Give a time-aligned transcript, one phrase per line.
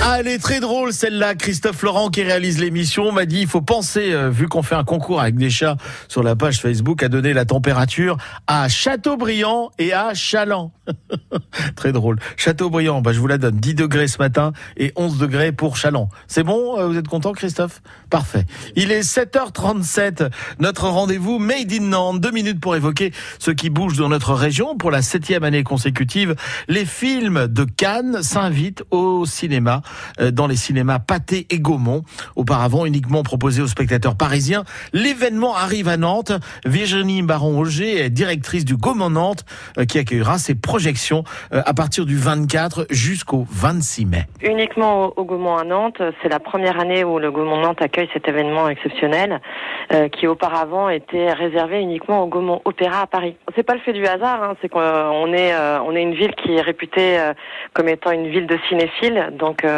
[0.00, 1.34] Ah, elle est très drôle celle-là.
[1.34, 4.84] Christophe Laurent qui réalise l'émission m'a dit il faut penser, euh, vu qu'on fait un
[4.84, 8.16] concours avec des chats sur la page Facebook, à donner la température
[8.46, 10.72] à Châteaubriand et à Chaland.
[11.76, 12.18] très drôle.
[12.36, 13.56] Châteaubriand, bah, je vous la donne.
[13.56, 16.08] 10 degrés ce matin et 11 degrés pour Chaland.
[16.26, 17.82] C'est bon euh, Vous êtes content Christophe?
[18.08, 18.44] Parfait.
[18.76, 20.30] Il est 7h37.
[20.60, 22.20] Notre rendez-vous Made in Nantes.
[22.20, 24.76] Deux minutes pour évoquer ce qui bouge dans notre région.
[24.76, 26.34] Pour la septième année consécutive,
[26.68, 29.82] les films de Cannes s'invitent au cinéma
[30.32, 32.02] dans les cinémas Pâté et Gaumont.
[32.36, 36.32] Auparavant uniquement proposé aux spectateurs parisiens, l'événement arrive à Nantes.
[36.64, 39.44] Virginie Baron-Auger est directrice du Gaumont Nantes
[39.78, 44.24] euh, qui accueillera ses projections euh, à partir du 24 jusqu'au 26 mai.
[44.42, 48.28] Uniquement au Gaumont à Nantes, c'est la première année où le Gaumont Nantes accueille cet
[48.28, 49.40] événement exceptionnel
[50.12, 53.36] qui auparavant était réservé uniquement au Gaumont Opéra à Paris.
[53.56, 56.56] C'est pas le fait du hasard, hein, c'est qu'on est on est une ville qui
[56.56, 57.18] est réputée
[57.72, 59.77] comme étant une ville de cinéphiles, donc euh,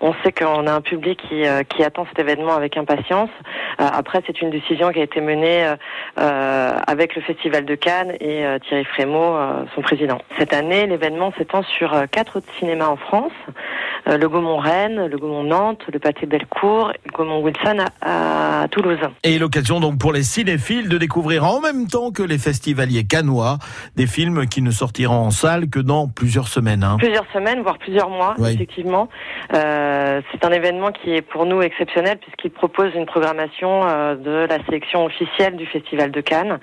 [0.00, 3.30] on sait qu'on a un public qui, euh, attend cet événement avec impatience.
[3.80, 5.66] Euh, après, c'est une décision qui a été menée
[6.16, 9.36] avec le Festival de Cannes et Thierry Frémaux,
[9.74, 10.18] son président.
[10.38, 13.32] Cette année, l'événement s'étend sur quatre autres cinémas en France.
[14.08, 18.98] Euh, le Gaumont-Rennes, le Gaumont-Nantes, le Pâté-Bellecour, le Gaumont-Wilson à, Toulouse.
[19.24, 23.58] Et l'occasion donc pour les cinéphiles de découvrir en même temps que les festivaliers canois
[23.96, 26.84] des films qui ne sortiront en salle que dans plusieurs semaines.
[26.84, 26.96] Hein.
[26.98, 29.08] Plusieurs semaines, voire plusieurs mois, effectivement.
[29.54, 34.46] Euh, c'est un événement qui est pour nous exceptionnel puisqu'il propose une programmation euh, de
[34.48, 36.58] la sélection officielle du Festival de Cannes.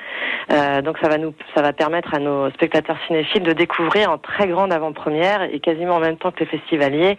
[0.51, 4.17] Euh, donc ça va nous, ça va permettre à nos spectateurs cinéphiles de découvrir en
[4.17, 7.17] très grande avant-première et quasiment en même temps que les festivaliers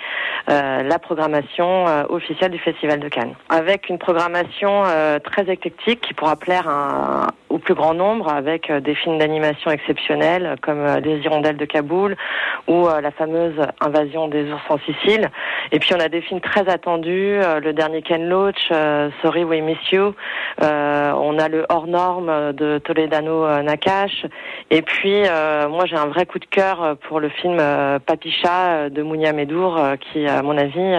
[0.49, 3.35] la programmation euh, officielle du Festival de Cannes.
[3.49, 8.95] Avec une programmation euh, très éclectique qui pourra plaire au plus grand nombre avec des
[8.95, 12.17] films d'animation exceptionnels comme Les Hirondelles de Kaboul
[12.69, 15.31] ou la fameuse Invasion des ours en Sicile.
[15.73, 18.71] Et puis on a des films très attendus, le dernier Ken Loach,
[19.23, 20.15] Sorry We Miss You.
[20.61, 24.27] on a le hors norme de Toledano Nakash.
[24.71, 25.23] Et puis
[25.69, 27.59] moi j'ai un vrai coup de cœur pour le film
[28.07, 29.81] Papicha de Mounia Medour
[30.13, 30.97] qui, à mon avis,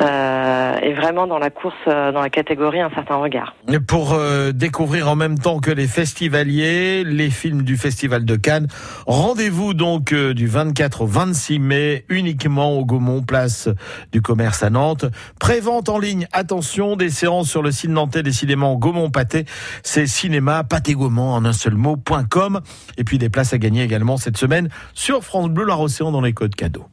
[0.00, 3.54] euh, est vraiment dans la course, euh, dans la catégorie Un certain regard.
[3.88, 8.68] Pour euh, découvrir en même temps que les festivaliers, les films du Festival de Cannes,
[9.06, 13.68] rendez-vous donc du 24 au 26 mai, uniquement au Gaumont, place
[14.12, 15.06] du commerce à Nantes.
[15.40, 19.46] Prévente en ligne, attention, des séances sur le site nantais décidément Gaumont Pâté,
[19.82, 22.60] c'est cinéma pâté Gaumont en un seul mot.com.
[22.96, 26.20] Et puis des places à gagner également cette semaine sur France Bleu Loire Océan dans
[26.20, 26.88] les codes cadeaux.